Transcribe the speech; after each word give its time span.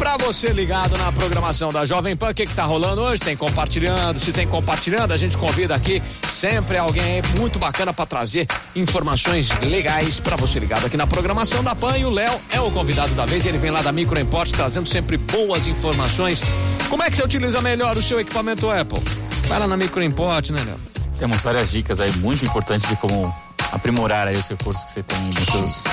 Pra 0.00 0.16
você 0.16 0.48
ligado 0.48 0.96
na 0.96 1.12
programação 1.12 1.70
da 1.70 1.84
Jovem 1.84 2.16
Pan, 2.16 2.30
o 2.30 2.34
que, 2.34 2.46
que 2.46 2.54
tá 2.54 2.64
rolando 2.64 3.02
hoje? 3.02 3.22
Tem 3.22 3.36
compartilhando, 3.36 4.18
se 4.18 4.32
tem 4.32 4.48
compartilhando, 4.48 5.12
a 5.12 5.16
gente 5.18 5.36
convida 5.36 5.74
aqui 5.74 6.02
sempre 6.24 6.78
alguém 6.78 7.20
muito 7.36 7.58
bacana 7.58 7.92
para 7.92 8.06
trazer 8.06 8.46
informações 8.74 9.50
legais 9.60 10.18
para 10.18 10.36
você 10.36 10.58
ligado 10.58 10.86
aqui 10.86 10.96
na 10.96 11.06
programação 11.06 11.62
da 11.62 11.74
Pan. 11.74 11.98
E 11.98 12.06
o 12.06 12.10
Léo 12.10 12.32
é 12.48 12.58
o 12.58 12.70
convidado 12.70 13.14
da 13.14 13.26
vez, 13.26 13.44
ele 13.44 13.58
vem 13.58 13.70
lá 13.70 13.82
da 13.82 13.92
Micro 13.92 14.18
Import 14.18 14.50
trazendo 14.50 14.88
sempre 14.88 15.18
boas 15.18 15.66
informações. 15.66 16.40
Como 16.88 17.02
é 17.02 17.10
que 17.10 17.16
você 17.16 17.22
utiliza 17.22 17.60
melhor 17.60 17.94
o 17.98 18.02
seu 18.02 18.18
equipamento 18.18 18.70
Apple? 18.70 19.02
Vai 19.48 19.58
lá 19.58 19.68
na 19.68 19.76
Micro 19.76 20.02
Import, 20.02 20.48
né, 20.48 20.62
Léo? 20.64 20.80
Temos 21.18 21.42
várias 21.42 21.70
dicas 21.70 22.00
aí 22.00 22.10
muito 22.12 22.42
importantes 22.42 22.88
de 22.88 22.96
como 22.96 23.36
aprimorar 23.70 24.28
aí 24.28 24.34
os 24.34 24.48
recursos 24.48 24.82
que 24.82 24.92
você 24.92 25.02
tem 25.02 25.20
nos 25.26 25.44
seus 25.44 25.84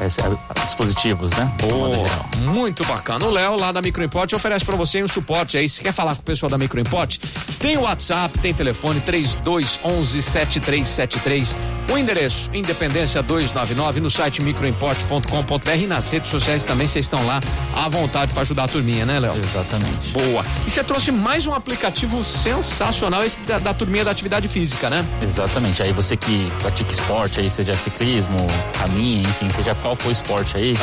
é, 0.00 0.64
dispositivos, 0.64 1.32
né? 1.32 1.52
Boa, 1.60 1.96
muito 2.38 2.84
bacana. 2.86 3.24
O 3.26 3.30
Léo, 3.30 3.58
lá 3.58 3.70
da 3.70 3.82
Microimport, 3.82 4.32
oferece 4.32 4.64
para 4.64 4.76
você 4.76 5.02
um 5.02 5.08
suporte 5.08 5.58
aí. 5.58 5.68
Se 5.68 5.82
quer 5.82 5.92
falar 5.92 6.14
com 6.14 6.22
o 6.22 6.24
pessoal 6.24 6.48
da 6.48 6.56
Microimport, 6.56 7.18
tem 7.58 7.76
o 7.76 7.82
WhatsApp, 7.82 8.38
tem 8.38 8.54
telefone 8.54 9.00
3211 9.00 10.22
7373. 10.22 11.56
O 11.92 11.98
endereço, 11.98 12.50
Independência 12.54 13.22
299, 13.22 14.00
no 14.00 14.08
site 14.08 14.40
microimport.com.br 14.40 15.70
e 15.76 15.86
nas 15.86 16.10
redes 16.10 16.30
sociais 16.30 16.64
também 16.64 16.86
vocês 16.86 17.04
estão 17.04 17.24
lá 17.26 17.40
à 17.74 17.88
vontade 17.88 18.32
para 18.32 18.42
ajudar 18.42 18.64
a 18.64 18.68
turminha, 18.68 19.04
né, 19.04 19.18
Léo? 19.18 19.36
Exatamente. 19.36 20.12
Boa. 20.12 20.44
E 20.66 20.70
você 20.70 20.84
trouxe 20.84 21.10
mais 21.10 21.46
um 21.46 21.52
aplicativo 21.52 22.22
sensacional, 22.22 23.22
esse 23.22 23.40
da, 23.40 23.58
da 23.58 23.74
turminha 23.74 24.04
da 24.04 24.10
atividade 24.12 24.46
física, 24.48 24.88
né? 24.88 25.04
Exatamente. 25.20 25.82
Aí 25.82 25.92
você 25.92 26.16
que 26.16 26.50
pratica 26.60 26.92
esporte, 26.92 27.40
aí 27.40 27.50
seja 27.50 27.74
ciclismo, 27.74 28.38
caminha, 28.78 29.22
enfim, 29.22 29.50
seja 29.50 29.74
qual 29.74 29.89
for 29.96 30.10
esporte 30.10 30.56
aí, 30.56 30.74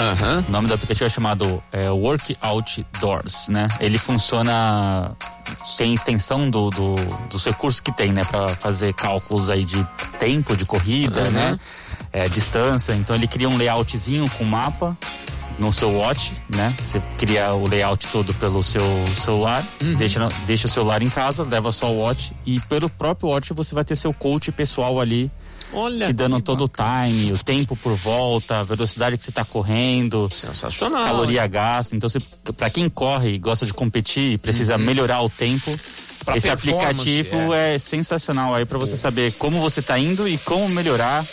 o 0.48 0.52
nome 0.52 0.68
do 0.68 0.74
aplicativo 0.74 1.06
é 1.06 1.10
chamado 1.10 1.64
é, 1.72 1.90
Workout 1.90 2.86
Doors, 3.00 3.48
né? 3.48 3.68
Ele 3.80 3.98
funciona 3.98 5.12
sem 5.66 5.94
extensão 5.94 6.50
do, 6.50 6.70
do, 6.70 6.96
dos 7.30 7.46
recursos 7.46 7.80
que 7.82 7.92
tem, 7.92 8.12
né? 8.12 8.24
Pra 8.26 8.48
fazer 8.50 8.94
cálculos 8.94 9.50
aí 9.50 9.64
de 9.64 9.86
tempo 10.20 10.56
de 10.56 10.66
corrida, 10.66 11.22
Uhum. 11.24 11.32
né? 11.32 11.60
É, 12.14 12.28
distância. 12.30 12.94
Então 12.94 13.16
ele 13.16 13.28
cria 13.28 13.50
um 13.50 13.58
layoutzinho 13.58 14.30
com 14.32 14.44
mapa 14.44 14.98
no 15.60 15.74
seu 15.74 15.92
watch, 15.94 16.34
né? 16.50 16.76
Você 16.84 17.02
cria 17.18 17.54
o 17.54 17.68
layout 17.68 18.08
todo 18.08 18.34
pelo 18.36 18.62
seu 18.64 18.84
celular, 19.20 19.66
Uhum. 19.82 19.96
deixa, 19.96 20.30
deixa 20.46 20.68
o 20.68 20.70
celular 20.70 21.02
em 21.02 21.10
casa, 21.10 21.44
leva 21.44 21.72
só 21.72 21.92
o 21.92 22.00
watch 22.00 22.34
e 22.46 22.60
pelo 22.62 22.90
próprio 22.90 23.30
watch 23.30 23.54
você 23.54 23.74
vai 23.74 23.84
ter 23.84 23.96
seu 23.96 24.14
coach 24.14 24.52
pessoal 24.52 25.00
ali 25.00 25.32
Olha. 25.74 26.06
te 26.06 26.14
dando 26.14 26.40
todo 26.42 26.66
o 26.66 26.68
time, 26.70 27.32
o 27.34 27.38
tempo 27.44 27.76
por 27.76 27.96
volta, 27.96 28.60
a 28.60 28.64
velocidade 28.64 29.18
que 29.18 29.24
você 29.24 29.32
tá 29.32 29.44
correndo, 29.44 30.30
Sensacional. 30.32 31.04
caloria 31.04 31.46
gasta. 31.48 31.96
Então, 31.96 32.10
pra 32.56 32.70
quem 32.70 32.88
corre 32.90 33.34
e 33.34 33.38
gosta 33.40 33.66
de 33.66 33.74
competir 33.74 34.34
e 34.34 34.38
precisa 34.38 34.78
melhorar 34.78 35.22
o 35.22 35.30
tempo, 35.30 35.72
Uhum. 35.72 35.78
Pra 36.26 36.36
esse 36.36 36.50
aplicativo 36.50 37.54
é. 37.54 37.80
sensacional 37.80 38.54
aí 38.54 38.66
pra 38.66 38.78
você 38.78 38.98
saber 38.98 39.32
como 39.34 39.62
você 39.62 39.82
tá 39.82 39.98
indo 39.98 40.28
e 40.28 40.38
como 40.40 40.68
melhorar. 40.68 41.26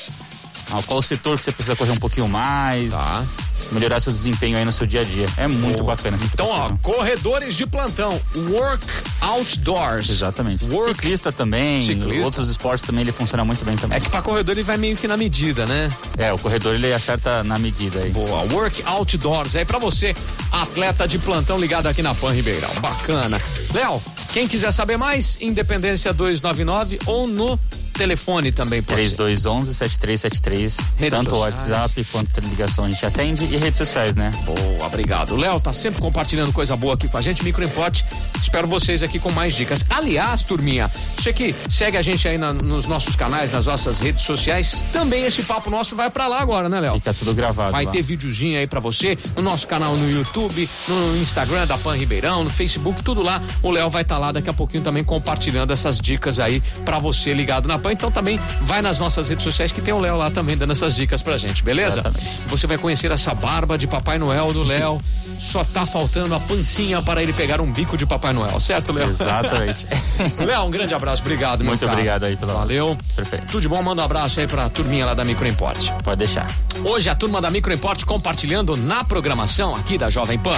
Qual 0.86 1.02
setor 1.02 1.36
que 1.36 1.42
você 1.44 1.50
precisa 1.52 1.74
correr 1.74 1.90
um 1.90 1.96
pouquinho 1.96 2.28
mais. 2.28 2.90
Tá. 2.92 3.24
Melhorar 3.72 4.00
seu 4.00 4.12
desempenho 4.12 4.56
aí 4.56 4.64
no 4.64 4.72
seu 4.72 4.86
dia 4.86 5.00
a 5.00 5.04
dia. 5.04 5.26
É 5.36 5.46
muito 5.46 5.82
bacana 5.84 6.16
esse 6.16 6.26
Então, 6.32 6.46
ó, 6.48 6.70
corredores 6.82 7.54
de 7.54 7.66
plantão, 7.66 8.20
Work 8.50 8.86
Outdoors. 9.20 10.10
Exatamente. 10.10 10.64
Work 10.70 10.94
Ciclista 10.94 11.32
também, 11.32 11.84
Ciclista. 11.84 12.24
outros 12.24 12.48
esportes 12.48 12.86
também 12.86 13.02
ele 13.02 13.12
funciona 13.12 13.44
muito 13.44 13.64
bem 13.64 13.76
também. 13.76 13.96
É 13.98 14.00
que 14.00 14.08
pra 14.08 14.22
corredor 14.22 14.54
ele 14.54 14.62
vai 14.62 14.76
meio 14.76 14.96
que 14.96 15.08
na 15.08 15.16
medida, 15.16 15.66
né? 15.66 15.88
É, 16.16 16.32
o 16.32 16.38
corredor 16.38 16.74
ele 16.74 16.92
acerta 16.92 17.42
na 17.42 17.58
medida 17.58 18.00
aí. 18.00 18.10
Boa, 18.10 18.42
Work 18.52 18.82
Outdoors. 18.84 19.56
Aí 19.56 19.64
pra 19.64 19.78
você, 19.78 20.14
atleta 20.52 21.06
de 21.08 21.18
plantão 21.18 21.56
ligado 21.56 21.86
aqui 21.86 22.02
na 22.02 22.14
Pan 22.14 22.32
Ribeirão. 22.32 22.70
Bacana. 22.80 23.40
Léo, 23.72 24.00
quem 24.32 24.46
quiser 24.46 24.72
saber 24.72 24.96
mais, 24.96 25.38
Independência 25.40 26.12
299 26.12 26.98
ou 27.06 27.26
no 27.26 27.58
telefone 27.94 28.52
também 28.52 28.82
pode 28.82 29.08
ser. 29.08 29.16
3211-7373. 29.16 30.92
Redes 30.96 31.18
Tanto 31.18 31.34
o 31.34 31.38
sociais. 31.38 31.70
WhatsApp 31.70 32.04
quanto 32.12 32.40
ligação 32.40 32.84
a 32.84 32.90
gente 32.90 33.06
atende 33.06 33.44
e 33.44 33.56
redes 33.56 33.78
sociais, 33.78 34.14
né? 34.14 34.30
Boa, 34.44 34.86
obrigado. 34.86 35.32
O 35.32 35.36
Léo 35.36 35.60
tá 35.60 35.72
sempre 35.72 36.00
compartilhando 36.00 36.52
coisa 36.52 36.76
boa 36.76 36.94
aqui 36.94 37.08
com 37.08 37.16
a 37.16 37.22
gente, 37.22 37.42
Microimport. 37.42 38.02
Espero 38.44 38.68
vocês 38.68 39.02
aqui 39.02 39.18
com 39.18 39.32
mais 39.32 39.54
dicas. 39.54 39.82
Aliás, 39.88 40.42
turminha, 40.42 40.90
você 41.16 41.32
que 41.32 41.54
segue 41.70 41.96
a 41.96 42.02
gente 42.02 42.28
aí 42.28 42.36
na- 42.36 42.52
nos 42.52 42.86
nossos 42.86 43.16
canais, 43.16 43.52
nas 43.52 43.64
nossas 43.66 43.98
redes 44.00 44.22
sociais, 44.22 44.84
também 44.92 45.24
esse 45.24 45.42
papo 45.42 45.70
nosso 45.70 45.96
vai 45.96 46.10
pra 46.10 46.26
lá 46.28 46.40
agora, 46.42 46.68
né, 46.68 46.78
Léo? 46.78 46.94
Fica 46.94 47.14
tudo 47.14 47.34
gravado. 47.34 47.72
Vai 47.72 47.86
lá. 47.86 47.90
ter 47.90 48.02
videozinho 48.02 48.58
aí 48.58 48.66
pra 48.66 48.80
você 48.80 49.16
no 49.34 49.42
nosso 49.42 49.66
canal 49.66 49.96
no 49.96 50.10
YouTube, 50.10 50.68
no 50.88 51.16
Instagram 51.16 51.66
da 51.66 51.78
Pan 51.78 51.96
Ribeirão, 51.96 52.44
no 52.44 52.50
Facebook, 52.50 53.02
tudo 53.02 53.22
lá. 53.22 53.42
O 53.62 53.70
Léo 53.70 53.88
vai 53.88 54.02
estar 54.02 54.18
lá 54.18 54.30
daqui 54.30 54.50
a 54.50 54.52
pouquinho 54.52 54.82
também 54.82 55.02
compartilhando 55.02 55.72
essas 55.72 55.98
dicas 55.98 56.38
aí 56.38 56.60
pra 56.84 56.98
você 56.98 57.32
ligado 57.32 57.66
na 57.66 57.78
Pan. 57.78 57.92
Então 57.92 58.10
também 58.10 58.38
vai 58.60 58.82
nas 58.82 58.98
nossas 58.98 59.30
redes 59.30 59.42
sociais 59.42 59.72
que 59.72 59.80
tem 59.80 59.94
o 59.94 59.98
Léo 59.98 60.16
lá 60.18 60.30
também 60.30 60.54
dando 60.56 60.72
essas 60.72 60.94
dicas 60.94 61.22
pra 61.22 61.38
gente, 61.38 61.62
beleza? 61.64 62.00
Exatamente. 62.00 62.40
Você 62.48 62.66
vai 62.66 62.76
conhecer 62.76 63.10
essa 63.10 63.34
barba 63.34 63.78
de 63.78 63.86
Papai 63.86 64.18
Noel 64.18 64.52
do 64.52 64.62
Léo. 64.62 65.00
Só 65.40 65.64
tá 65.64 65.86
faltando 65.86 66.34
a 66.34 66.40
pancinha 66.40 67.00
para 67.02 67.22
ele 67.22 67.32
pegar 67.32 67.60
um 67.60 67.72
bico 67.72 67.96
de 67.96 68.04
Papai 68.04 68.32
Noel, 68.34 68.58
certo, 68.60 68.92
Léo? 68.92 69.08
Exatamente. 69.08 69.86
Léo, 70.44 70.62
um 70.64 70.70
grande 70.70 70.94
abraço, 70.94 71.22
obrigado, 71.22 71.60
meu 71.60 71.68
Muito 71.70 71.80
caro. 71.80 71.92
obrigado 71.92 72.24
aí 72.24 72.36
pela- 72.36 72.54
Valeu. 72.54 72.96
Perfeito. 73.16 73.46
Tudo 73.46 73.60
de 73.62 73.68
bom, 73.68 73.82
manda 73.82 74.02
um 74.02 74.04
abraço 74.04 74.40
aí 74.40 74.46
pra 74.46 74.68
turminha 74.68 75.06
lá 75.06 75.14
da 75.14 75.24
Microimport. 75.24 75.90
Pode 76.02 76.18
deixar. 76.18 76.48
Hoje 76.84 77.08
a 77.08 77.14
turma 77.14 77.40
da 77.40 77.50
Microimport 77.50 78.04
compartilhando 78.04 78.76
na 78.76 79.04
programação 79.04 79.74
aqui 79.74 79.96
da 79.96 80.10
Jovem 80.10 80.38
Pan. 80.38 80.54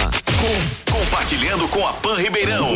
Compartilhando 0.91 1.67
com 1.69 1.87
a 1.87 1.93
Pan 1.93 2.15
Ribeirão. 2.15 2.65